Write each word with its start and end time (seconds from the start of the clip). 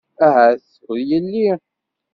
Ahat 0.27 0.69
ur 0.89 0.97
yelli. 1.09 1.49